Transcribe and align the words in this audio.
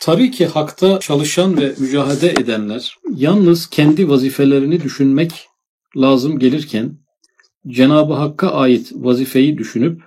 Tabii 0.00 0.30
ki 0.30 0.46
hakta 0.46 0.98
çalışan 1.00 1.56
ve 1.56 1.74
mücadele 1.78 2.30
edenler 2.30 2.96
yalnız 3.14 3.66
kendi 3.66 4.08
vazifelerini 4.08 4.82
düşünmek 4.82 5.48
lazım 5.96 6.38
gelirken 6.38 6.92
Cenab-ı 7.68 8.12
Hakk'a 8.12 8.52
ait 8.52 8.92
vazifeyi 8.94 9.58
düşünüp 9.58 10.02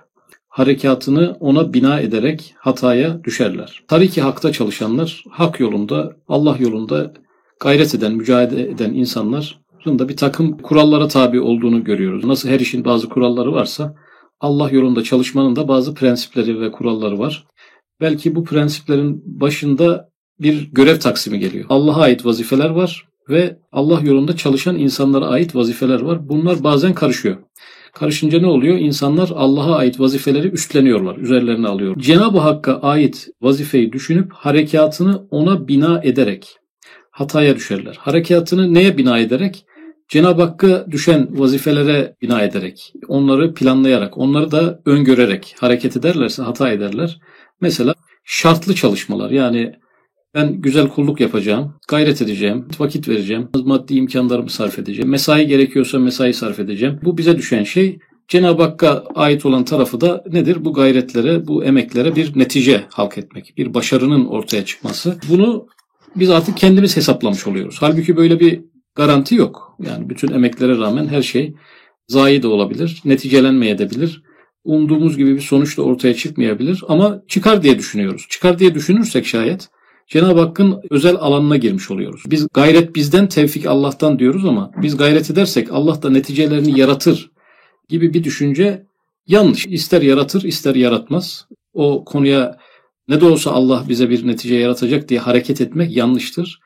harekatını 0.48 1.36
ona 1.40 1.72
bina 1.72 2.00
ederek 2.00 2.54
hataya 2.58 3.24
düşerler. 3.24 3.82
Tabii 3.88 4.10
ki 4.10 4.20
hakta 4.20 4.52
çalışanlar, 4.52 5.24
hak 5.30 5.60
yolunda, 5.60 6.16
Allah 6.28 6.56
yolunda 6.58 7.12
gayret 7.60 7.94
eden, 7.94 8.12
mücadele 8.12 8.70
eden 8.70 8.92
insanların 8.92 9.98
da 9.98 10.08
bir 10.08 10.16
takım 10.16 10.58
kurallara 10.58 11.08
tabi 11.08 11.40
olduğunu 11.40 11.84
görüyoruz. 11.84 12.24
Nasıl 12.24 12.48
her 12.48 12.60
işin 12.60 12.84
bazı 12.84 13.08
kuralları 13.08 13.52
varsa 13.52 13.94
Allah 14.40 14.70
yolunda 14.70 15.02
çalışmanın 15.02 15.56
da 15.56 15.68
bazı 15.68 15.94
prensipleri 15.94 16.60
ve 16.60 16.72
kuralları 16.72 17.18
var. 17.18 17.46
Belki 18.00 18.34
bu 18.34 18.44
prensiplerin 18.44 19.22
başında 19.26 20.10
bir 20.40 20.70
görev 20.72 20.98
taksimi 20.98 21.38
geliyor. 21.38 21.64
Allah'a 21.68 22.02
ait 22.02 22.26
vazifeler 22.26 22.70
var 22.70 23.08
ve 23.28 23.58
Allah 23.72 24.00
yolunda 24.00 24.36
çalışan 24.36 24.78
insanlara 24.78 25.26
ait 25.26 25.54
vazifeler 25.54 26.00
var. 26.00 26.28
Bunlar 26.28 26.64
bazen 26.64 26.94
karışıyor. 26.94 27.36
Karışınca 27.94 28.40
ne 28.40 28.46
oluyor? 28.46 28.78
İnsanlar 28.78 29.30
Allah'a 29.34 29.76
ait 29.76 30.00
vazifeleri 30.00 30.48
üstleniyorlar, 30.48 31.16
üzerlerine 31.16 31.68
alıyor. 31.68 31.96
Cenab-ı 31.98 32.38
Hakk'a 32.38 32.80
ait 32.80 33.28
vazifeyi 33.42 33.92
düşünüp 33.92 34.32
harekatını 34.32 35.26
ona 35.30 35.68
bina 35.68 36.00
ederek 36.04 36.58
hataya 37.10 37.56
düşerler. 37.56 37.96
Harekatını 38.00 38.74
neye 38.74 38.98
bina 38.98 39.18
ederek? 39.18 39.64
Cenab-ı 40.08 40.42
Hakk'a 40.42 40.86
düşen 40.90 41.38
vazifelere 41.38 42.16
bina 42.22 42.42
ederek, 42.42 42.92
onları 43.08 43.54
planlayarak, 43.54 44.18
onları 44.18 44.50
da 44.50 44.80
öngörerek 44.86 45.56
hareket 45.60 45.96
ederlerse 45.96 46.42
hata 46.42 46.70
ederler. 46.70 47.18
Mesela 47.60 47.94
şartlı 48.24 48.74
çalışmalar 48.74 49.30
yani 49.30 49.72
ben 50.34 50.60
güzel 50.60 50.88
kulluk 50.88 51.20
yapacağım, 51.20 51.74
gayret 51.88 52.22
edeceğim, 52.22 52.68
vakit 52.78 53.08
vereceğim, 53.08 53.48
maddi 53.64 53.94
imkanlarımı 53.94 54.50
sarf 54.50 54.78
edeceğim, 54.78 55.10
mesai 55.10 55.46
gerekiyorsa 55.46 55.98
mesai 55.98 56.34
sarf 56.34 56.60
edeceğim. 56.60 57.00
Bu 57.04 57.18
bize 57.18 57.38
düşen 57.38 57.64
şey. 57.64 57.98
Cenab-ı 58.28 58.62
Hakk'a 58.62 59.04
ait 59.14 59.46
olan 59.46 59.64
tarafı 59.64 60.00
da 60.00 60.24
nedir? 60.32 60.64
Bu 60.64 60.72
gayretlere, 60.72 61.46
bu 61.46 61.64
emeklere 61.64 62.16
bir 62.16 62.38
netice 62.38 62.84
halk 62.90 63.18
etmek, 63.18 63.54
bir 63.56 63.74
başarının 63.74 64.26
ortaya 64.26 64.64
çıkması. 64.64 65.18
Bunu 65.28 65.66
biz 66.16 66.30
artık 66.30 66.56
kendimiz 66.56 66.96
hesaplamış 66.96 67.46
oluyoruz. 67.46 67.76
Halbuki 67.80 68.16
böyle 68.16 68.40
bir 68.40 68.60
garanti 68.94 69.34
yok. 69.34 69.76
Yani 69.86 70.10
bütün 70.10 70.32
emeklere 70.32 70.78
rağmen 70.78 71.06
her 71.06 71.22
şey 71.22 71.54
zayi 72.08 72.42
de 72.42 72.46
olabilir, 72.46 73.02
neticelenmeyebilir. 73.04 74.22
Umduğumuz 74.64 75.16
gibi 75.16 75.34
bir 75.34 75.40
sonuç 75.40 75.78
da 75.78 75.82
ortaya 75.82 76.14
çıkmayabilir 76.14 76.82
ama 76.88 77.22
çıkar 77.28 77.62
diye 77.62 77.78
düşünüyoruz. 77.78 78.26
Çıkar 78.28 78.58
diye 78.58 78.74
düşünürsek 78.74 79.26
şayet 79.26 79.68
Cenab-ı 80.08 80.40
Hakk'ın 80.40 80.80
özel 80.90 81.16
alanına 81.16 81.56
girmiş 81.56 81.90
oluyoruz. 81.90 82.22
Biz 82.26 82.46
gayret 82.54 82.94
bizden, 82.94 83.28
tevfik 83.28 83.66
Allah'tan 83.66 84.18
diyoruz 84.18 84.44
ama 84.44 84.70
biz 84.82 84.96
gayret 84.96 85.30
edersek 85.30 85.72
Allah 85.72 86.02
da 86.02 86.10
neticelerini 86.10 86.80
yaratır 86.80 87.30
gibi 87.88 88.14
bir 88.14 88.24
düşünce 88.24 88.86
yanlış. 89.26 89.66
İster 89.66 90.02
yaratır, 90.02 90.42
ister 90.42 90.74
yaratmaz. 90.74 91.46
O 91.72 92.04
konuya 92.04 92.58
ne 93.08 93.20
de 93.20 93.24
olsa 93.24 93.50
Allah 93.50 93.84
bize 93.88 94.10
bir 94.10 94.26
netice 94.26 94.54
yaratacak 94.54 95.08
diye 95.08 95.20
hareket 95.20 95.60
etmek 95.60 95.96
yanlıştır. 95.96 96.60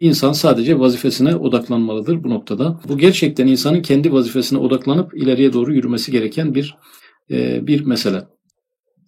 İnsan 0.00 0.32
sadece 0.32 0.78
vazifesine 0.78 1.36
odaklanmalıdır 1.36 2.24
bu 2.24 2.30
noktada. 2.30 2.80
Bu 2.88 2.98
gerçekten 2.98 3.46
insanın 3.46 3.82
kendi 3.82 4.12
vazifesine 4.12 4.58
odaklanıp 4.58 5.14
ileriye 5.14 5.52
doğru 5.52 5.74
yürümesi 5.74 6.12
gereken 6.12 6.54
bir 6.54 6.76
bir 7.30 7.84
mesele. 7.84 8.24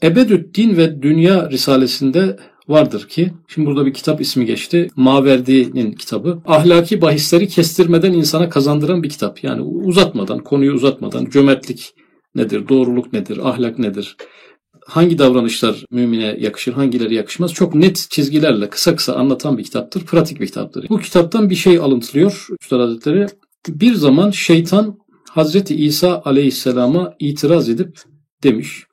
Ebedüddin 0.02 0.76
ve 0.76 1.02
Dünya 1.02 1.50
Risalesinde 1.50 2.36
vardır 2.68 3.08
ki, 3.08 3.32
şimdi 3.48 3.66
burada 3.66 3.86
bir 3.86 3.94
kitap 3.94 4.20
ismi 4.20 4.46
geçti. 4.46 4.90
Maverdi'nin 4.96 5.92
kitabı. 5.92 6.42
Ahlaki 6.46 7.00
bahisleri 7.00 7.48
kestirmeden 7.48 8.12
insana 8.12 8.48
kazandıran 8.48 9.02
bir 9.02 9.08
kitap. 9.08 9.44
Yani 9.44 9.62
uzatmadan, 9.62 10.38
konuyu 10.38 10.72
uzatmadan 10.72 11.24
cömertlik 11.24 11.94
nedir, 12.34 12.68
doğruluk 12.68 13.12
nedir, 13.12 13.48
ahlak 13.48 13.78
nedir, 13.78 14.16
hangi 14.86 15.18
davranışlar 15.18 15.84
mümine 15.90 16.36
yakışır, 16.40 16.72
hangileri 16.72 17.14
yakışmaz 17.14 17.52
çok 17.52 17.74
net 17.74 18.06
çizgilerle 18.10 18.70
kısa 18.70 18.96
kısa 18.96 19.14
anlatan 19.14 19.58
bir 19.58 19.64
kitaptır. 19.64 20.06
Pratik 20.06 20.40
bir 20.40 20.46
kitaptır. 20.46 20.88
Bu 20.88 20.98
kitaptan 20.98 21.50
bir 21.50 21.54
şey 21.54 21.78
alıntılıyor 21.78 22.46
Üstad 22.60 22.80
Hazretleri. 22.80 23.26
Bir 23.68 23.94
zaman 23.94 24.30
şeytan 24.30 24.98
Hazreti 25.30 25.74
İsa 25.74 26.22
aleyhisselama 26.24 27.14
itiraz 27.18 27.68
edip 27.68 27.98
demiş. 28.42 28.84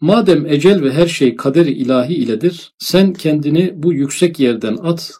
Madem 0.00 0.46
ecel 0.46 0.82
ve 0.82 0.92
her 0.92 1.06
şey 1.06 1.36
kaderi 1.36 1.70
ilahi 1.72 2.14
iledir, 2.14 2.72
sen 2.78 3.12
kendini 3.12 3.72
bu 3.76 3.92
yüksek 3.92 4.40
yerden 4.40 4.76
at, 4.76 5.12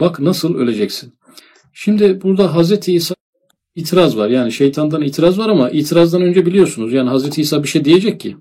bak 0.00 0.20
nasıl 0.20 0.54
öleceksin. 0.54 1.12
Şimdi 1.72 2.22
burada 2.22 2.54
Hazreti 2.54 2.92
İsa 2.92 3.14
itiraz 3.74 4.16
var. 4.16 4.28
Yani 4.28 4.52
şeytandan 4.52 5.02
itiraz 5.02 5.38
var 5.38 5.48
ama 5.48 5.70
itirazdan 5.70 6.22
önce 6.22 6.46
biliyorsunuz. 6.46 6.92
Yani 6.92 7.08
Hazreti 7.08 7.42
İsa 7.42 7.62
bir 7.62 7.68
şey 7.68 7.84
diyecek 7.84 8.20
ki 8.20 8.36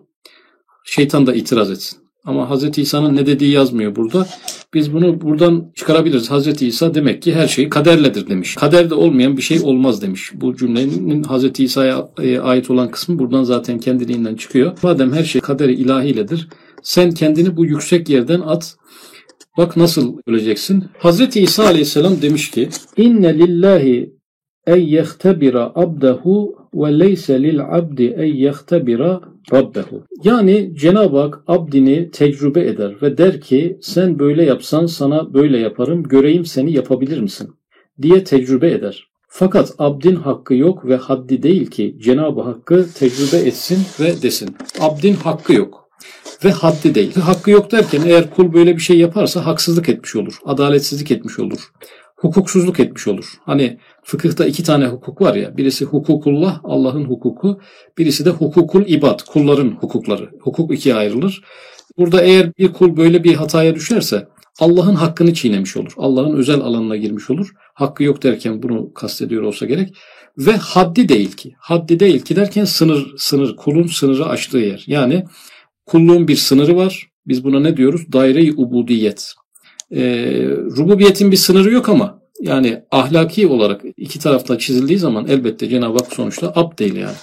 şeytan 0.86 1.28
da 1.28 1.34
itiraz 1.34 1.72
etsin. 1.72 2.00
Ama 2.26 2.50
Hazreti 2.50 2.82
İsa'nın 2.82 3.16
ne 3.16 3.26
dediği 3.26 3.52
yazmıyor 3.52 3.96
burada. 3.96 4.28
Biz 4.74 4.94
bunu 4.94 5.22
buradan 5.22 5.72
çıkarabiliriz. 5.76 6.32
Hazreti 6.32 6.68
İsa 6.68 6.94
demek 6.94 7.22
ki 7.22 7.36
her 7.36 7.48
şey 7.48 7.70
kaderledir 7.70 8.28
demiş. 8.28 8.56
Kaderde 8.56 8.96
olmayan 8.96 9.38
bir 9.38 9.42
şey 9.42 9.60
olmaz 9.64 10.02
demiş. 10.02 10.32
Bu 10.36 10.56
cümlenin 10.56 11.24
Hazreti 11.24 11.64
İsa'ya 11.64 12.10
ait 12.42 12.70
olan 12.70 12.92
kısmı 12.92 13.20
buradan 13.20 13.44
zaten 13.44 13.80
kendiliğinden 13.80 14.36
çıkıyor. 14.36 14.78
Madem 14.84 15.14
her 15.14 15.24
şey 15.24 15.42
kaderi 15.42 15.74
ilahiyledir, 15.74 16.48
sen 16.84 17.12
kendini 17.12 17.58
bu 17.58 17.66
yüksek 17.66 18.10
yerden 18.10 18.40
at. 18.40 18.76
Bak 19.58 19.78
nasıl 19.78 20.18
öleceksin. 20.28 20.84
Hazreti 20.98 21.42
İsa 21.42 21.66
aleyhisselam 21.66 22.22
demiş 22.22 22.52
ki 22.52 22.70
İnne 22.98 23.38
lillahi 23.38 24.14
en 24.68 24.78
yehtebira 24.78 25.72
abdehu 25.76 26.56
ve 26.74 27.00
leyse 27.00 27.44
lil 27.44 27.60
abdi 27.62 28.06
en 28.18 28.34
yehtebira 28.34 29.22
rabbehu. 29.54 30.04
Yani 30.24 30.72
Cenab-ı 30.76 31.18
Hak 31.18 31.44
abdini 31.48 32.12
tecrübe 32.12 32.68
eder 32.68 32.96
ve 33.02 33.18
der 33.18 33.42
ki 33.42 33.78
sen 33.82 34.20
böyle 34.20 34.44
yapsan 34.44 34.86
sana 34.86 35.34
böyle 35.34 35.58
yaparım 35.58 36.04
göreyim 36.04 36.46
seni 36.46 36.74
yapabilir 36.74 37.22
misin 37.22 37.50
diye 38.02 38.24
tecrübe 38.24 38.72
eder. 38.72 39.10
Fakat 39.28 39.74
abdin 39.78 40.16
hakkı 40.16 40.56
yok 40.56 40.86
ve 40.86 40.96
haddi 40.96 41.44
değil 41.44 41.66
ki 41.66 41.96
Cenab-ı 42.00 42.42
Hakk'ı 42.42 42.88
tecrübe 42.96 43.48
etsin 43.48 43.80
ve 44.00 44.22
desin. 44.22 44.56
Abdin 44.80 45.14
hakkı 45.14 45.54
yok 45.54 45.90
ve 46.46 46.52
haddi 46.52 46.96
değil. 46.96 47.16
Hakkı 47.16 47.52
yok 47.52 47.72
derken 47.72 48.02
eğer 48.06 48.30
kul 48.30 48.54
böyle 48.54 48.76
bir 48.76 48.82
şey 48.82 48.98
yaparsa 48.98 49.46
haksızlık 49.46 49.90
etmiş 49.90 50.16
olur, 50.16 50.40
adaletsizlik 50.46 51.12
etmiş 51.12 51.40
olur 51.40 51.72
hukuksuzluk 52.20 52.80
etmiş 52.80 53.08
olur. 53.08 53.34
Hani 53.46 53.78
fıkıhta 54.04 54.46
iki 54.46 54.64
tane 54.64 54.88
hukuk 54.88 55.22
var 55.22 55.36
ya. 55.36 55.58
Birisi 55.58 55.86
hukukullah, 55.86 56.60
Allah'ın 56.64 57.06
hukuku. 57.06 57.60
Birisi 57.98 58.26
de 58.26 58.30
hukukul 58.30 58.86
ibad, 58.88 59.20
kulların 59.28 59.72
hukukları. 59.72 60.30
Hukuk 60.42 60.74
ikiye 60.74 60.96
ayrılır. 60.96 61.42
Burada 61.98 62.22
eğer 62.22 62.52
bir 62.58 62.74
kul 62.74 62.98
böyle 62.98 63.24
bir 63.24 63.34
hataya 63.34 63.76
düşerse 63.76 64.28
Allah'ın 64.60 64.96
hakkını 64.96 65.34
çiğnemiş 65.34 65.78
olur. 65.78 65.94
Allah'ın 65.98 66.38
özel 66.38 66.60
alanına 66.62 66.96
girmiş 66.96 67.30
olur. 67.30 67.54
Hakkı 67.74 68.04
yok 68.04 68.24
derken 68.24 68.64
bunu 68.64 68.94
kastediyor 68.94 69.44
olsa 69.44 69.66
gerek. 69.66 69.96
Ve 70.38 70.56
haddi 70.58 71.10
değil 71.10 71.32
ki. 71.32 71.54
Haddi 71.60 72.00
değil 72.00 72.22
ki 72.22 72.36
derken 72.36 72.66
sınır, 72.66 73.14
sınır, 73.18 73.56
kulun 73.56 73.88
sınırı 73.88 74.26
aştığı 74.26 74.58
yer. 74.58 74.84
Yani 74.88 75.26
kulluğun 75.86 76.28
bir 76.28 76.36
sınırı 76.36 76.76
var. 76.76 77.08
Biz 77.28 77.44
buna 77.44 77.60
ne 77.60 77.78
diyoruz? 77.78 78.12
Daire-i 78.14 78.54
ubudiyet. 78.54 79.34
E, 79.92 80.02
rububiyetin 80.78 81.32
bir 81.32 81.38
sınırı 81.38 81.72
yok 81.72 81.90
ama 81.90 82.22
yani 82.42 82.82
ahlaki 82.92 83.48
olarak 83.48 83.82
iki 83.98 84.20
tarafta 84.20 84.58
çizildiği 84.58 85.00
zaman 85.00 85.28
elbette 85.28 85.70
Cenab-ı 85.70 85.98
Hak 85.98 86.14
sonuçta 86.14 86.54
ab 86.56 86.78
değil 86.78 86.96
yani. 86.96 87.16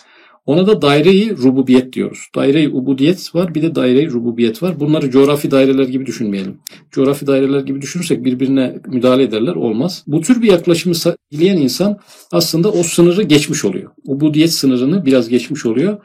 Ona 0.47 0.67
da 0.67 0.83
daire-i 0.83 1.37
rububiyet 1.37 1.93
diyoruz. 1.93 2.29
Daire-i 2.35 2.69
ubudiyet 2.69 3.35
var 3.35 3.55
bir 3.55 3.63
de 3.63 3.75
daire-i 3.75 4.11
rububiyet 4.11 4.63
var. 4.63 4.81
Bunları 4.81 5.11
coğrafi 5.11 5.51
daireler 5.51 5.89
gibi 5.89 6.07
düşünmeyelim. 6.07 6.59
Coğrafi 6.91 7.27
daireler 7.27 7.61
gibi 7.61 7.83
düşünürsek 7.83 8.25
birbirine 8.25 8.79
müdahale 8.87 9.23
ederler 9.23 9.55
olmaz. 9.55 10.05
Bu 10.07 10.21
tür 10.21 10.43
bir 10.43 10.49
yaklaşımı 10.49 10.95
dileyen 11.33 11.57
insan 11.57 11.99
aslında 12.33 12.73
o 12.73 12.83
sınırı 12.83 13.23
geçmiş 13.23 13.65
oluyor. 13.65 13.91
Ubudiyet 14.05 14.53
sınırını 14.53 15.07
biraz 15.07 15.29
geçmiş 15.29 15.67
oluyor. 15.67 15.99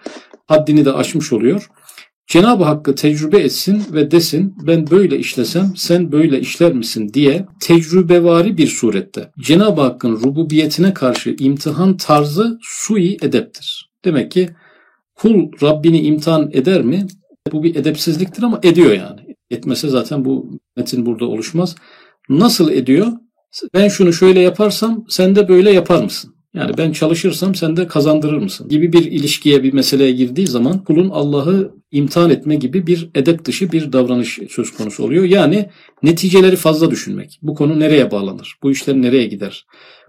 Haddini 0.47 0.85
de 0.85 0.93
aşmış 0.93 1.33
oluyor. 1.33 1.69
Cenab-ı 2.31 2.63
Hakk'ı 2.63 2.95
tecrübe 2.95 3.39
etsin 3.39 3.83
ve 3.93 4.11
desin 4.11 4.55
ben 4.67 4.89
böyle 4.91 5.17
işlesem 5.17 5.73
sen 5.75 6.11
böyle 6.11 6.39
işler 6.39 6.73
misin 6.73 7.13
diye 7.13 7.45
tecrübevari 7.59 8.57
bir 8.57 8.67
surette 8.67 9.31
Cenab-ı 9.39 9.81
Hakk'ın 9.81 10.11
rububiyetine 10.11 10.93
karşı 10.93 11.35
imtihan 11.39 11.97
tarzı 11.97 12.59
sui 12.61 13.17
edeptir. 13.21 13.91
Demek 14.05 14.31
ki 14.31 14.49
kul 15.15 15.51
Rabbini 15.61 16.01
imtihan 16.01 16.49
eder 16.53 16.81
mi? 16.81 17.07
Bu 17.51 17.63
bir 17.63 17.75
edepsizliktir 17.75 18.43
ama 18.43 18.59
ediyor 18.63 18.91
yani. 18.91 19.35
Etmese 19.49 19.87
zaten 19.87 20.25
bu 20.25 20.59
metin 20.77 21.05
burada 21.05 21.25
oluşmaz. 21.25 21.75
Nasıl 22.29 22.71
ediyor? 22.71 23.07
Ben 23.73 23.87
şunu 23.87 24.13
şöyle 24.13 24.39
yaparsam 24.39 25.05
sen 25.09 25.35
de 25.35 25.47
böyle 25.47 25.71
yapar 25.71 26.03
mısın? 26.03 26.35
Yani 26.53 26.71
ben 26.77 26.91
çalışırsam 26.91 27.55
sen 27.55 27.77
de 27.77 27.87
kazandırır 27.87 28.37
mısın? 28.37 28.69
Gibi 28.69 28.93
bir 28.93 29.05
ilişkiye, 29.05 29.63
bir 29.63 29.73
meseleye 29.73 30.11
girdiği 30.11 30.47
zaman 30.47 30.83
kulun 30.83 31.09
Allah'ı 31.09 31.75
imtihan 31.91 32.29
etme 32.29 32.55
gibi 32.55 32.87
bir 32.87 33.09
edep 33.15 33.45
dışı 33.45 33.71
bir 33.71 33.93
davranış 33.93 34.39
söz 34.49 34.71
konusu 34.71 35.03
oluyor. 35.03 35.23
Yani 35.23 35.69
neticeleri 36.03 36.55
fazla 36.55 36.91
düşünmek. 36.91 37.39
Bu 37.41 37.55
konu 37.55 37.79
nereye 37.79 38.11
bağlanır? 38.11 38.57
Bu 38.63 38.71
işler 38.71 38.95
nereye 38.95 39.25
gider? 39.25 39.65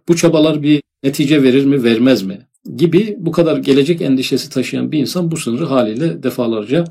Bu 0.09 0.17
çabalar 0.17 0.63
bir 0.63 0.83
netice 1.03 1.43
verir 1.43 1.65
mi, 1.65 1.85
vermez 1.85 2.23
mi? 2.23 2.47
Gibi 2.77 3.17
bu 3.19 3.33
kadar 3.33 3.57
gelecek 3.57 4.01
endişesi 4.01 4.51
taşıyan 4.51 4.93
bir 4.93 4.99
insan 4.99 5.31
bu 5.31 5.37
sınırı 5.37 5.65
haliyle 5.65 6.23
defalarca 6.23 6.85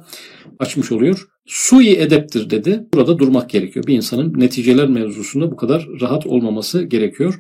açmış 0.60 0.92
oluyor. 0.92 1.28
Sui 1.46 1.90
edeptir 1.90 2.50
dedi. 2.50 2.84
Burada 2.94 3.20
durmak 3.20 3.50
gerekiyor. 3.50 3.88
Bir 3.88 3.96
insanın 3.96 4.34
neticeler 4.40 4.90
mevzusunda 4.90 5.52
bu 5.52 5.56
kadar 5.56 5.88
rahat 6.02 6.26
olmaması 6.28 6.84
gerekiyor. 6.84 7.40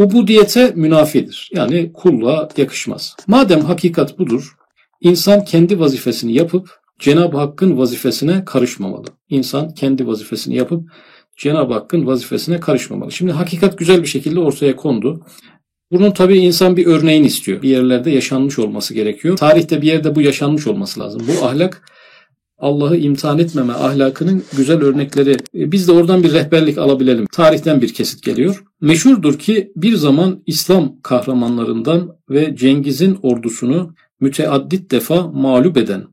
Ubudiyete 0.00 0.72
münafidir. 0.76 1.50
Yani 1.54 1.92
kulluğa 1.92 2.48
yakışmaz. 2.56 3.16
Madem 3.26 3.60
hakikat 3.60 4.18
budur, 4.18 4.56
insan 5.00 5.44
kendi 5.44 5.80
vazifesini 5.80 6.32
yapıp 6.32 6.80
Cenab-ı 6.98 7.36
Hakk'ın 7.36 7.78
vazifesine 7.78 8.44
karışmamalı. 8.44 9.06
İnsan 9.28 9.74
kendi 9.74 10.06
vazifesini 10.06 10.56
yapıp 10.56 10.90
Cenab-ı 11.36 11.74
Hakk'ın 11.74 12.06
vazifesine 12.06 12.60
karışmamalı. 12.60 13.12
Şimdi 13.12 13.32
hakikat 13.32 13.78
güzel 13.78 14.02
bir 14.02 14.06
şekilde 14.06 14.40
ortaya 14.40 14.76
kondu. 14.76 15.26
Bunun 15.92 16.10
tabii 16.10 16.38
insan 16.38 16.76
bir 16.76 16.86
örneğini 16.86 17.26
istiyor. 17.26 17.62
Bir 17.62 17.68
yerlerde 17.68 18.10
yaşanmış 18.10 18.58
olması 18.58 18.94
gerekiyor. 18.94 19.36
Tarihte 19.36 19.82
bir 19.82 19.86
yerde 19.86 20.14
bu 20.14 20.20
yaşanmış 20.20 20.66
olması 20.66 21.00
lazım. 21.00 21.22
Bu 21.28 21.46
ahlak 21.46 21.82
Allah'ı 22.60 22.96
imtihan 22.96 23.38
etmeme 23.38 23.72
ahlakının 23.72 24.42
güzel 24.56 24.82
örnekleri. 24.82 25.30
E, 25.30 25.72
biz 25.72 25.88
de 25.88 25.92
oradan 25.92 26.22
bir 26.22 26.32
rehberlik 26.32 26.78
alabilelim. 26.78 27.26
Tarihten 27.26 27.82
bir 27.82 27.94
kesit 27.94 28.22
geliyor. 28.22 28.64
Meşhurdur 28.80 29.38
ki 29.38 29.72
bir 29.76 29.94
zaman 29.94 30.42
İslam 30.46 31.00
kahramanlarından 31.02 32.16
ve 32.30 32.56
Cengiz'in 32.56 33.18
ordusunu 33.22 33.94
müteaddit 34.20 34.90
defa 34.90 35.26
mağlup 35.26 35.76
eden 35.76 36.04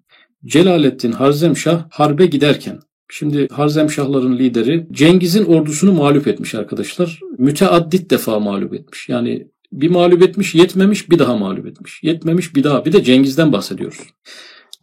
Celaleddin 0.46 1.12
Harzemşah 1.12 1.86
harbe 1.90 2.26
giderken 2.26 2.80
Şimdi 3.10 3.48
Harzemşahların 3.52 4.38
lideri 4.38 4.88
Cengiz'in 4.92 5.46
ordusunu 5.46 5.94
mağlup 5.94 6.28
etmiş 6.28 6.56
arkadaşlar. 6.56 7.20
Müteaddit 7.38 8.12
defa 8.12 8.40
mağlup 8.40 8.74
etmiş. 8.74 9.10
Yani 9.10 9.48
bir 9.72 9.90
mağlup 9.90 10.24
etmiş, 10.24 10.56
yetmemiş, 10.56 11.12
bir 11.12 11.20
daha 11.20 11.36
mağlup 11.36 11.68
etmiş. 11.68 12.04
Yetmemiş, 12.04 12.56
bir 12.56 12.64
daha. 12.64 12.86
Bir 12.86 12.94
de 12.94 13.04
Cengiz'den 13.04 13.54
bahsediyoruz. 13.54 14.00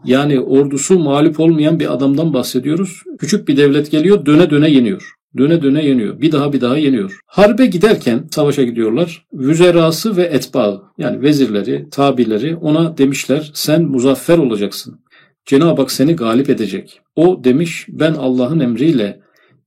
Yani 0.04 0.40
ordusu 0.40 0.98
mağlup 0.98 1.40
olmayan 1.40 1.80
bir 1.80 1.92
adamdan 1.92 2.34
bahsediyoruz. 2.34 3.02
Küçük 3.18 3.48
bir 3.48 3.56
devlet 3.56 3.90
geliyor, 3.90 4.26
döne 4.26 4.50
döne 4.50 4.70
yeniyor. 4.70 5.14
Döne 5.38 5.62
döne 5.62 5.84
yeniyor. 5.84 6.20
Bir 6.20 6.32
daha 6.32 6.52
bir 6.52 6.60
daha 6.60 6.76
yeniyor. 6.76 7.18
Harbe 7.26 7.66
giderken 7.66 8.28
savaşa 8.30 8.62
gidiyorlar. 8.62 9.26
Vüzerası 9.32 10.16
ve 10.16 10.22
etbağı 10.22 10.82
yani 10.98 11.22
vezirleri, 11.22 11.86
tabileri 11.90 12.56
ona 12.56 12.98
demişler 12.98 13.50
sen 13.54 13.82
muzaffer 13.82 14.38
olacaksın. 14.38 15.00
Cenab-ı 15.46 15.80
Hak 15.80 15.92
seni 15.92 16.16
galip 16.16 16.50
edecek. 16.50 17.00
O 17.16 17.44
demiş 17.44 17.86
ben 17.88 18.12
Allah'ın 18.12 18.60
emriyle 18.60 19.20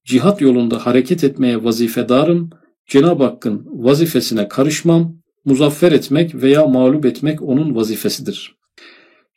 cihat 0.06 0.42
yolunda 0.42 0.86
hareket 0.86 1.24
etmeye 1.24 1.64
vazifedarım. 1.64 2.50
Cenab-ı 2.88 3.24
Hakk'ın 3.24 3.66
vazifesine 3.66 4.48
karışmam. 4.48 5.18
Muzaffer 5.46 5.92
etmek 5.92 6.36
veya 6.36 6.68
mağlup 6.68 7.06
etmek 7.06 7.42
onun 7.42 7.76
vazifesidir. 7.76 8.57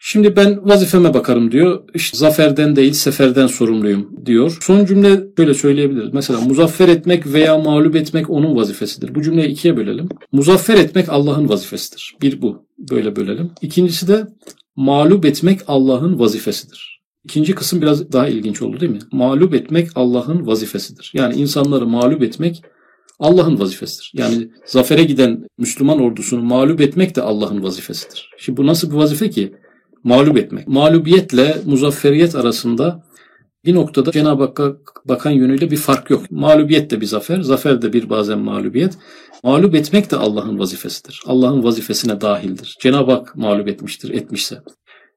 Şimdi 0.03 0.37
ben 0.37 0.69
vazifeme 0.69 1.15
bakarım 1.15 1.53
diyor. 1.53 1.83
İşte 1.95 2.19
zaferden 2.19 2.77
değil 2.77 2.93
seferden 2.93 3.47
sorumluyum 3.47 4.27
diyor. 4.27 4.59
Son 4.61 4.85
cümle 4.85 5.37
böyle 5.39 5.55
söyleyebiliriz. 5.55 6.15
Mesela 6.15 6.41
muzaffer 6.41 6.89
etmek 6.89 7.27
veya 7.27 7.59
mağlup 7.59 7.97
etmek 7.97 8.31
onun 8.31 8.57
vazifesidir. 8.57 9.15
Bu 9.15 9.23
cümleyi 9.23 9.49
ikiye 9.49 9.77
bölelim. 9.77 10.09
Muzaffer 10.33 10.75
etmek 10.75 11.09
Allah'ın 11.09 11.49
vazifesidir. 11.49 12.17
Bir 12.23 12.43
bu. 12.43 12.67
Böyle 12.79 13.17
bölelim. 13.17 13.51
İkincisi 13.63 14.09
de 14.09 14.27
mağlup 14.77 15.25
etmek 15.25 15.61
Allah'ın 15.67 16.19
vazifesidir. 16.19 17.01
İkinci 17.25 17.55
kısım 17.55 17.83
biraz 17.83 18.13
daha 18.13 18.29
ilginç 18.29 18.63
oldu 18.63 18.81
değil 18.81 18.93
mi? 18.93 18.99
Mağlup 19.13 19.55
etmek 19.55 19.89
Allah'ın 19.95 20.47
vazifesidir. 20.47 21.13
Yani 21.15 21.35
insanları 21.35 21.87
mağlup 21.87 22.23
etmek 22.23 22.63
Allah'ın 23.19 23.61
vazifesidir. 23.61 24.13
Yani 24.15 24.51
zafere 24.67 25.05
giden 25.05 25.47
Müslüman 25.59 26.01
ordusunu 26.01 26.43
mağlup 26.43 26.81
etmek 26.81 27.17
de 27.17 27.23
Allah'ın 27.23 27.63
vazifesidir. 27.63 28.31
Şimdi 28.39 28.57
bu 28.57 28.67
nasıl 28.67 28.91
bir 28.91 28.97
vazife 28.97 29.31
ki? 29.31 29.53
Mağlup 30.05 30.39
etmek. 30.39 30.69
Mağlubiyetle 30.69 31.57
muzafferiyet 31.67 32.35
arasında 32.35 33.05
bir 33.65 33.75
noktada 33.75 34.13
Cenab-ı 34.13 34.43
Hakk'a 34.43 34.73
bakan 35.05 35.31
yönüyle 35.31 35.71
bir 35.71 35.77
fark 35.77 36.11
yok. 36.11 36.31
Mağlubiyet 36.31 36.91
de 36.91 37.01
bir 37.01 37.07
zafer, 37.07 37.41
zafer 37.41 37.83
de 37.83 37.93
bir 37.93 38.11
bazen 38.11 38.39
mağlubiyet. 38.39 38.99
Mağlup 39.45 39.75
etmek 39.75 40.11
de 40.11 40.17
Allah'ın 40.17 40.59
vazifesidir. 40.59 41.23
Allah'ın 41.27 41.63
vazifesine 41.63 42.21
dahildir. 42.21 42.77
Cenab-ı 42.83 43.13
Hak 43.13 43.37
mağlup 43.37 43.69
etmiştir, 43.69 44.11
etmişse. 44.11 44.63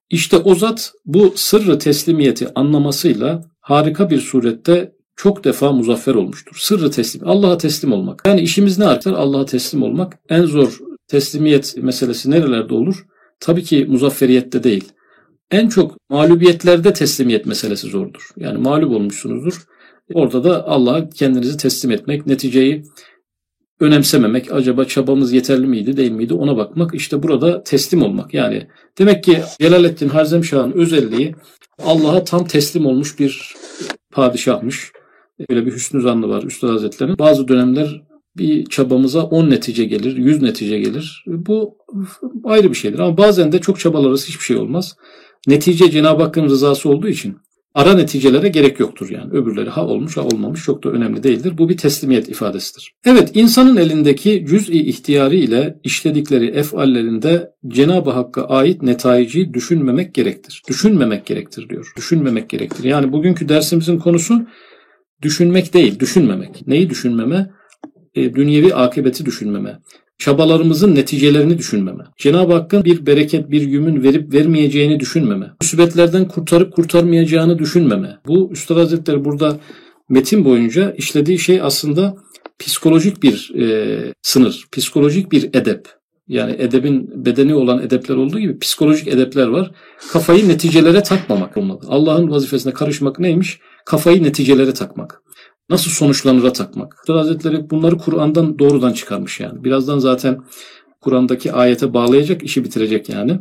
İşte 0.09 0.37
o 0.37 0.55
zat 0.55 0.93
bu 1.05 1.33
sırrı 1.35 1.79
teslimiyeti 1.79 2.47
anlamasıyla 2.55 3.41
harika 3.61 4.09
bir 4.09 4.19
surette 4.19 4.91
çok 5.15 5.43
defa 5.43 5.71
muzaffer 5.71 6.15
olmuştur. 6.15 6.55
Sırrı 6.59 6.91
teslim, 6.91 7.27
Allah'a 7.27 7.57
teslim 7.57 7.93
olmak. 7.93 8.21
Yani 8.25 8.41
işimiz 8.41 8.77
ne 8.79 8.85
arkadaşlar? 8.85 9.21
Allah'a 9.21 9.45
teslim 9.45 9.83
olmak. 9.83 10.19
En 10.29 10.45
zor 10.45 10.79
teslimiyet 11.07 11.77
meselesi 11.77 12.31
nerelerde 12.31 12.73
olur? 12.73 13.05
Tabii 13.43 13.63
ki 13.63 13.85
muzafferiyette 13.85 14.63
değil. 14.63 14.91
En 15.51 15.67
çok 15.67 15.97
mağlubiyetlerde 16.09 16.93
teslimiyet 16.93 17.45
meselesi 17.45 17.87
zordur. 17.87 18.29
Yani 18.37 18.57
mağlup 18.57 18.91
olmuşsunuzdur. 18.91 19.61
Orada 20.13 20.43
da 20.43 20.67
Allah'a 20.67 21.09
kendinizi 21.09 21.57
teslim 21.57 21.91
etmek, 21.91 22.27
neticeyi 22.27 22.83
önemsememek, 23.79 24.51
acaba 24.51 24.85
çabamız 24.85 25.33
yeterli 25.33 25.67
miydi 25.67 25.97
değil 25.97 26.11
miydi 26.11 26.33
ona 26.33 26.57
bakmak 26.57 26.95
işte 26.95 27.23
burada 27.23 27.63
teslim 27.63 28.03
olmak. 28.03 28.33
Yani 28.33 28.67
demek 28.97 29.23
ki 29.23 29.41
Celaleddin 29.61 30.09
Harzemşah'ın 30.09 30.71
özelliği 30.71 31.35
Allah'a 31.83 32.23
tam 32.23 32.47
teslim 32.47 32.85
olmuş 32.85 33.19
bir 33.19 33.53
padişahmış. 34.11 34.91
Böyle 35.49 35.65
bir 35.65 35.71
hüsnü 35.71 36.01
zannı 36.01 36.29
var 36.29 36.43
Üstad 36.43 36.69
Hazretleri'nin. 36.69 37.17
Bazı 37.17 37.47
dönemler 37.47 38.01
bir 38.37 38.65
çabamıza 38.65 39.23
10 39.23 39.49
netice 39.49 39.85
gelir, 39.85 40.17
100 40.17 40.41
netice 40.41 40.79
gelir. 40.79 41.25
Bu 41.27 41.77
ayrı 42.43 42.69
bir 42.69 42.75
şeydir 42.75 42.99
ama 42.99 43.17
bazen 43.17 43.51
de 43.51 43.61
çok 43.61 43.79
çabalarız 43.79 44.27
hiçbir 44.27 44.43
şey 44.43 44.57
olmaz. 44.57 44.95
Netice 45.47 45.91
Cenab-ı 45.91 46.23
Hakk'ın 46.23 46.45
rızası 46.45 46.89
olduğu 46.89 47.07
için 47.07 47.37
ara 47.73 47.93
neticelere 47.93 48.47
gerek 48.47 48.79
yoktur 48.79 49.09
yani. 49.09 49.31
Öbürleri 49.31 49.69
ha 49.69 49.87
olmuş 49.87 50.17
ha 50.17 50.21
olmamış 50.21 50.63
çok 50.63 50.83
da 50.83 50.89
önemli 50.89 51.23
değildir. 51.23 51.57
Bu 51.57 51.69
bir 51.69 51.77
teslimiyet 51.77 52.29
ifadesidir. 52.29 52.93
Evet 53.05 53.31
insanın 53.33 53.77
elindeki 53.77 54.45
cüz'i 54.49 54.73
ihtiyarı 54.73 55.35
ile 55.35 55.79
işledikleri 55.83 56.45
efallerinde 56.45 57.51
Cenab-ı 57.67 58.09
Hakk'a 58.09 58.45
ait 58.47 58.81
netaici 58.81 59.53
düşünmemek 59.53 60.13
gerektir. 60.13 60.61
Düşünmemek 60.69 61.25
gerektir 61.25 61.69
diyor. 61.69 61.93
Düşünmemek 61.97 62.49
gerektir. 62.49 62.83
Yani 62.83 63.11
bugünkü 63.11 63.49
dersimizin 63.49 63.99
konusu 63.99 64.47
düşünmek 65.21 65.73
değil, 65.73 65.99
düşünmemek. 65.99 66.67
Neyi 66.67 66.89
düşünmeme? 66.89 67.49
E, 68.15 68.33
dünyevi 68.33 68.75
akıbeti 68.75 69.25
düşünmeme 69.25 69.79
çabalarımızın 70.17 70.95
neticelerini 70.95 71.57
düşünmeme, 71.57 72.03
Cenab-ı 72.17 72.53
Hakk'ın 72.53 72.83
bir 72.83 73.05
bereket, 73.05 73.51
bir 73.51 73.61
yümün 73.61 74.03
verip 74.03 74.33
vermeyeceğini 74.33 74.99
düşünmeme, 74.99 75.51
musibetlerden 75.61 76.27
kurtarıp 76.27 76.73
kurtarmayacağını 76.73 77.59
düşünmeme. 77.59 78.17
Bu 78.27 78.49
Üstad 78.51 78.77
Hazretleri 78.77 79.25
burada 79.25 79.59
metin 80.09 80.45
boyunca 80.45 80.91
işlediği 80.91 81.39
şey 81.39 81.61
aslında 81.61 82.15
psikolojik 82.59 83.23
bir 83.23 83.51
e, 83.55 84.13
sınır, 84.21 84.65
psikolojik 84.71 85.31
bir 85.31 85.43
edep. 85.43 85.87
Yani 86.27 86.55
edebin 86.59 87.25
bedeni 87.25 87.55
olan 87.55 87.81
edepler 87.81 88.15
olduğu 88.15 88.39
gibi 88.39 88.59
psikolojik 88.59 89.07
edepler 89.07 89.47
var. 89.47 89.71
Kafayı 90.11 90.47
neticelere 90.49 91.03
takmamak 91.03 91.57
olmalı. 91.57 91.79
Allah'ın 91.87 92.31
vazifesine 92.31 92.73
karışmak 92.73 93.19
neymiş? 93.19 93.59
Kafayı 93.85 94.23
neticelere 94.23 94.73
takmak 94.73 95.22
nasıl 95.69 95.91
sonuçlanıra 95.91 96.53
takmak. 96.53 96.95
Üstad 96.99 97.15
Hazretleri 97.15 97.69
bunları 97.69 97.97
Kur'an'dan 97.97 98.59
doğrudan 98.59 98.93
çıkarmış 98.93 99.39
yani. 99.39 99.63
Birazdan 99.63 99.99
zaten 99.99 100.37
Kur'an'daki 101.01 101.53
ayete 101.53 101.93
bağlayacak, 101.93 102.43
işi 102.43 102.63
bitirecek 102.63 103.09
yani. 103.09 103.39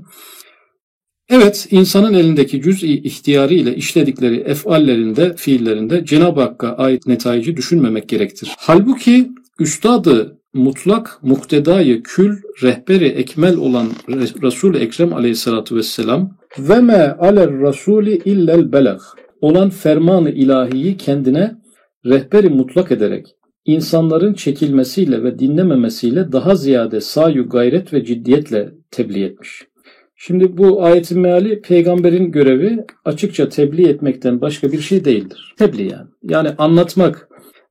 Evet, 1.28 1.66
insanın 1.70 2.14
elindeki 2.14 2.62
cüz'i 2.62 2.86
ihtiyarı 2.86 3.54
ile 3.54 3.76
işledikleri 3.76 4.36
efallerinde, 4.36 5.36
fiillerinde 5.36 6.04
Cenab-ı 6.04 6.40
Hakk'a 6.40 6.76
ait 6.76 7.06
netayici 7.06 7.56
düşünmemek 7.56 8.08
gerektir. 8.08 8.54
Halbuki 8.58 9.30
üstadı 9.60 10.38
mutlak 10.54 11.18
muktedayı 11.22 12.02
kül 12.02 12.36
rehberi 12.62 13.06
ekmel 13.06 13.56
olan 13.56 13.86
Resul-i 14.42 14.78
Ekrem 14.78 15.12
aleyhissalatu 15.12 15.76
vesselam 15.76 16.36
ve 16.58 16.80
me 16.80 17.12
aler 17.12 17.60
rasuli 17.60 18.22
illel 18.24 18.72
belag 18.72 19.00
olan 19.40 19.70
fermanı 19.70 20.30
ilahiyi 20.30 20.96
kendine 20.96 21.61
rehberi 22.06 22.48
mutlak 22.48 22.92
ederek 22.92 23.26
insanların 23.64 24.34
çekilmesiyle 24.34 25.22
ve 25.24 25.38
dinlememesiyle 25.38 26.32
daha 26.32 26.54
ziyade 26.54 27.00
sayu 27.00 27.48
gayret 27.48 27.92
ve 27.92 28.04
ciddiyetle 28.04 28.72
tebliğ 28.90 29.24
etmiş. 29.24 29.62
Şimdi 30.16 30.58
bu 30.58 30.84
ayetin 30.84 31.20
meali 31.20 31.62
peygamberin 31.62 32.32
görevi 32.32 32.84
açıkça 33.04 33.48
tebliğ 33.48 33.88
etmekten 33.88 34.40
başka 34.40 34.72
bir 34.72 34.80
şey 34.80 35.04
değildir. 35.04 35.54
Tebliğ 35.58 35.92
yani. 35.92 36.08
Yani 36.22 36.50
anlatmak 36.58 37.28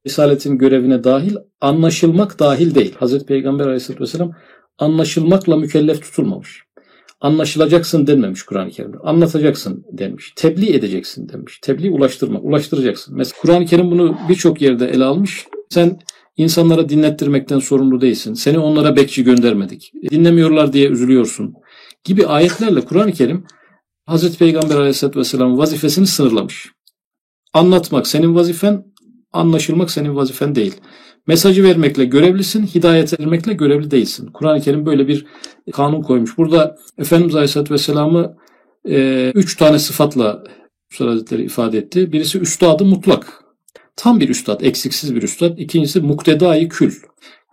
Risaletin 0.08 0.58
görevine 0.58 1.04
dahil, 1.04 1.36
anlaşılmak 1.62 2.40
dahil 2.40 2.76
değil. 2.76 2.96
Hazreti 2.96 3.26
Peygamber 3.26 3.66
aleyhisselatü 3.66 4.04
vesselam 4.04 4.32
anlaşılmakla 4.78 5.58
mükellef 5.58 6.02
tutulmamış. 6.02 6.64
Anlaşılacaksın 7.22 8.08
denmemiş 8.08 8.44
Kur'an-ı 8.44 8.70
Kerim'de. 8.70 8.98
Anlatacaksın 9.04 9.86
denmiş. 9.92 10.34
Tebliğ 10.36 10.74
edeceksin 10.76 11.30
demiş. 11.30 11.60
Tebliğ 11.62 11.90
ulaştırma, 11.92 12.40
ulaştıracaksın. 12.40 13.18
Mesela 13.18 13.42
Kur'an-ı 13.42 13.66
Kerim 13.66 13.92
bunu 13.92 14.18
birçok 14.30 14.62
yerde 14.62 14.88
ele 14.88 15.04
almış. 15.04 15.48
Sen 15.70 16.00
insanlara 16.38 16.90
dinlettirmekten 16.90 17.60
sorumlu 17.60 18.02
değilsin. 18.02 18.34
Seni 18.34 18.60
onlara 18.60 18.96
bekçi 18.96 19.24
göndermedik. 19.24 19.92
Dinlemiyorlar 20.12 20.74
diye 20.74 20.90
üzülüyorsun. 20.90 21.54
Gibi 22.04 22.28
ayetlerle 22.28 22.82
Kur'an-ı 22.82 23.12
Kerim 23.12 23.46
Hazreti 24.06 24.38
Peygamber 24.38 24.76
Aleyhisselatü 24.76 25.20
Vesselam 25.20 25.58
vazifesini 25.58 26.08
sınırlamış. 26.08 26.70
Anlatmak 27.54 28.08
senin 28.08 28.36
vazifen, 28.36 28.86
anlaşılmak 29.32 29.92
senin 29.92 30.16
vazifen 30.16 30.56
değil. 30.56 30.76
Mesajı 31.28 31.64
vermekle 31.64 32.06
görevlisin, 32.06 32.66
hidayet 32.66 33.20
vermekle 33.20 33.54
görevli 33.54 33.92
değilsin. 33.92 34.30
Kur'an-ı 34.34 34.62
Kerim 34.62 34.86
böyle 34.86 35.08
bir 35.08 35.26
kanun 35.72 36.02
koymuş. 36.02 36.38
Burada 36.38 36.78
Efendimiz 36.98 37.36
Aleyhisselatü 37.36 37.74
Vesselam'ı 37.74 38.38
e, 38.90 39.32
üç 39.36 39.58
tane 39.58 39.80
sıfatla 39.80 40.44
Hazretleri 40.98 41.44
ifade 41.44 41.78
etti. 41.78 42.12
Birisi 42.12 42.40
üstadı 42.40 42.86
mutlak. 42.86 43.44
Tam 43.96 44.20
bir 44.20 44.30
üstad, 44.30 44.62
eksiksiz 44.62 45.16
bir 45.16 45.24
üstad. 45.24 45.58
İkincisi 45.58 46.02
muktedai 46.02 46.70
kül. 46.70 46.94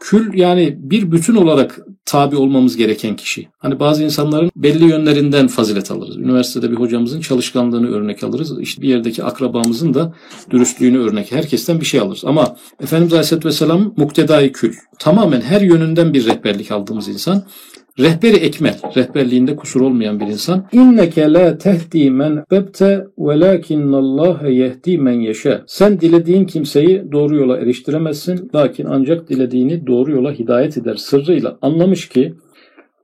Kül 0.00 0.34
yani 0.34 0.76
bir 0.78 1.12
bütün 1.12 1.34
olarak 1.34 1.80
tabi 2.04 2.36
olmamız 2.36 2.76
gereken 2.76 3.16
kişi. 3.16 3.48
Hani 3.58 3.80
bazı 3.80 4.04
insanların 4.04 4.50
belli 4.56 4.84
yönlerinden 4.84 5.48
fazilet 5.48 5.90
alırız. 5.90 6.16
Üniversitede 6.16 6.70
bir 6.70 6.76
hocamızın 6.76 7.20
çalışkanlığını 7.20 7.90
örnek 7.90 8.24
alırız. 8.24 8.60
İşte 8.60 8.82
bir 8.82 8.88
yerdeki 8.88 9.24
akrabamızın 9.24 9.94
da 9.94 10.14
dürüstlüğünü 10.50 10.98
örnek. 10.98 11.32
Herkesten 11.32 11.80
bir 11.80 11.86
şey 11.86 12.00
alırız. 12.00 12.24
Ama 12.24 12.56
Efendimiz 12.80 13.12
Aleyhisselatü 13.12 13.48
Vesselam 13.48 13.94
muktedai 13.96 14.52
kül. 14.52 14.74
Tamamen 14.98 15.40
her 15.40 15.60
yönünden 15.60 16.14
bir 16.14 16.26
rehberlik 16.26 16.70
aldığımız 16.70 17.08
insan. 17.08 17.44
Rehberi 17.98 18.36
ekmel, 18.36 18.78
rehberliğinde 18.96 19.56
kusur 19.56 19.80
olmayan 19.80 20.20
bir 20.20 20.26
insan. 20.26 20.68
İnneke 20.72 21.32
la 21.32 21.58
tehdi 21.58 22.10
men 22.10 22.44
bebte 22.50 23.06
velakinnallâhe 23.18 24.52
yehdi 24.52 24.98
men 24.98 25.20
yeşe. 25.20 25.60
Sen 25.66 26.00
dilediğin 26.00 26.44
kimseyi 26.44 27.12
doğru 27.12 27.36
yola 27.36 27.58
eriştiremezsin. 27.58 28.50
Lakin 28.54 28.86
ancak 28.90 29.28
dilediğini 29.28 29.86
doğru 29.86 30.12
yola 30.12 30.32
hidayet 30.32 30.78
eder. 30.78 30.94
Sırrıyla 30.94 31.58
anlamış 31.62 32.08
ki 32.08 32.34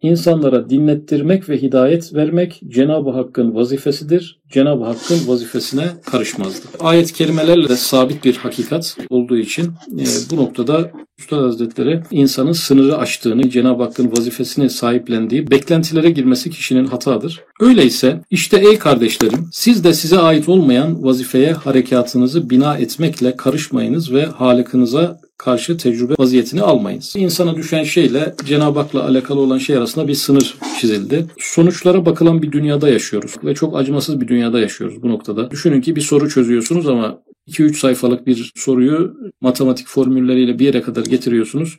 insanlara 0.02 0.70
dinlettirmek 0.70 1.48
ve 1.48 1.62
hidayet 1.62 2.14
vermek 2.14 2.62
Cenab-ı 2.68 3.10
Hakk'ın 3.10 3.54
vazifesidir. 3.54 4.40
Cenab-ı 4.50 4.84
Hakk'ın 4.84 5.28
vazifesine 5.28 5.84
karışmazdı. 6.10 6.66
Ayet-i 6.80 7.12
kerimelerle 7.12 7.76
sabit 7.76 8.24
bir 8.24 8.36
hakikat 8.36 8.96
olduğu 9.10 9.36
için 9.36 9.66
e, 9.98 10.04
bu 10.30 10.36
noktada 10.36 10.90
Üstad 11.18 11.42
Hazretleri 11.42 12.02
insanın 12.10 12.52
sınırı 12.52 12.98
aştığını, 12.98 13.50
Cenab-ı 13.50 13.82
Hakk'ın 13.82 14.12
vazifesini 14.12 14.70
sahiplendiği 14.70 15.50
beklentilere 15.50 16.10
girmesi 16.10 16.50
kişinin 16.50 16.86
hatadır. 16.86 17.42
Öyleyse 17.60 18.20
işte 18.30 18.56
ey 18.56 18.78
kardeşlerim 18.78 19.48
siz 19.52 19.84
de 19.84 19.94
size 19.94 20.18
ait 20.18 20.48
olmayan 20.48 21.04
vazifeye 21.04 21.52
harekatınızı 21.52 22.50
bina 22.50 22.76
etmekle 22.76 23.36
karışmayınız 23.36 24.12
ve 24.12 24.26
halikinize 24.26 25.10
karşı 25.38 25.76
tecrübe 25.76 26.14
vaziyetini 26.18 26.62
almayınız. 26.62 27.14
İnsana 27.16 27.56
düşen 27.56 27.84
şeyle 27.84 28.34
Cenab-ı 28.44 28.78
Hak'la 28.78 29.04
alakalı 29.04 29.40
olan 29.40 29.58
şey 29.58 29.76
arasında 29.76 30.08
bir 30.08 30.14
sınır 30.14 30.54
çizildi. 30.80 31.26
Sonuçlara 31.38 32.06
bakılan 32.06 32.42
bir 32.42 32.52
dünyada 32.52 32.88
yaşıyoruz 32.88 33.34
ve 33.44 33.54
çok 33.54 33.76
acımasız 33.76 34.20
bir 34.20 34.28
dünyada 34.28 34.60
yaşıyoruz 34.60 35.02
bu 35.02 35.08
noktada. 35.08 35.50
Düşünün 35.50 35.80
ki 35.80 35.96
bir 35.96 36.00
soru 36.00 36.28
çözüyorsunuz 36.28 36.88
ama 36.88 37.18
2-3 37.48 37.74
sayfalık 37.74 38.26
bir 38.26 38.52
soruyu 38.56 39.16
matematik 39.40 39.86
formülleriyle 39.86 40.58
bir 40.58 40.66
yere 40.66 40.82
kadar 40.82 41.04
getiriyorsunuz. 41.04 41.78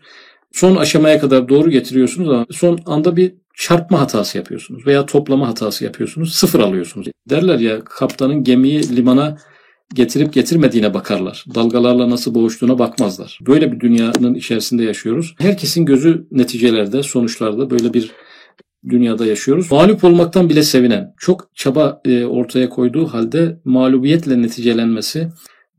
Son 0.52 0.76
aşamaya 0.76 1.20
kadar 1.20 1.50
doğru 1.50 1.70
getiriyorsunuz 1.70 2.30
ama 2.30 2.46
son 2.52 2.80
anda 2.86 3.16
bir 3.16 3.36
çarpma 3.58 4.00
hatası 4.00 4.38
yapıyorsunuz 4.38 4.88
veya 4.88 5.06
toplama 5.06 5.48
hatası 5.48 5.84
yapıyorsunuz. 5.84 6.34
Sıfır 6.34 6.60
alıyorsunuz. 6.60 7.08
Derler 7.30 7.60
ya 7.60 7.84
kaptanın 7.84 8.44
gemiyi 8.44 8.96
limana 8.96 9.38
getirip 9.94 10.34
getirmediğine 10.34 10.94
bakarlar. 10.94 11.46
Dalgalarla 11.56 12.10
nasıl 12.10 12.36
boğuştuğuna 12.36 12.80
bakmazlar. 12.80 13.40
Böyle 13.48 13.72
bir 13.72 13.80
dünyanın 13.80 14.34
içerisinde 14.34 14.84
yaşıyoruz. 14.84 15.36
Herkesin 15.40 15.86
gözü 15.86 16.28
neticelerde, 16.32 17.04
sonuçlarda 17.04 17.70
böyle 17.70 17.94
bir 17.94 18.12
dünyada 18.90 19.26
yaşıyoruz. 19.26 19.72
Mağlup 19.72 20.04
olmaktan 20.04 20.50
bile 20.50 20.64
sevinen, 20.64 21.14
çok 21.18 21.50
çaba 21.56 22.02
e, 22.06 22.26
ortaya 22.26 22.70
koyduğu 22.70 23.08
halde 23.08 23.60
mağlubiyetle 23.66 24.42
neticelenmesi, 24.42 25.30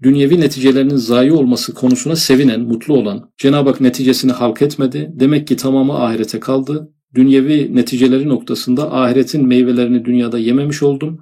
dünyevi 0.03 0.41
neticelerinin 0.41 0.97
zayi 0.97 1.33
olması 1.33 1.75
konusuna 1.75 2.17
sevinen, 2.17 2.61
mutlu 2.61 2.95
olan, 2.95 3.31
Cenab-ı 3.39 3.71
Hak 3.71 3.81
neticesini 3.81 4.33
halk 4.33 4.63
etmedi. 4.63 5.11
Demek 5.15 5.47
ki 5.47 5.57
tamamı 5.57 5.93
ahirete 5.93 6.41
kaldı. 6.41 6.93
Dünyevi 7.15 7.75
neticeleri 7.75 8.29
noktasında 8.29 8.93
ahiretin 8.93 9.47
meyvelerini 9.47 10.05
dünyada 10.05 10.39
yememiş 10.39 10.83
oldum. 10.83 11.21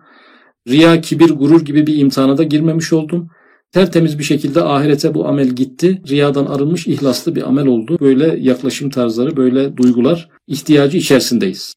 Riya, 0.69 1.01
kibir, 1.01 1.31
gurur 1.31 1.65
gibi 1.65 1.87
bir 1.87 1.99
imtihana 1.99 2.39
da 2.39 2.43
girmemiş 2.43 2.93
oldum. 2.93 3.29
Tertemiz 3.73 4.19
bir 4.19 4.25
şekilde 4.25 4.63
ahirete 4.63 5.15
bu 5.15 5.29
amel 5.29 5.49
gitti. 5.49 6.03
Riyadan 6.09 6.47
arınmış 6.47 6.87
ihlaslı 6.87 7.37
bir 7.37 7.49
amel 7.49 7.67
oldu. 7.67 7.99
Böyle 8.01 8.37
yaklaşım 8.41 8.91
tarzları, 8.91 9.37
böyle 9.37 9.77
duygular 9.77 10.29
ihtiyacı 10.47 10.99
içerisindeyiz. 10.99 11.75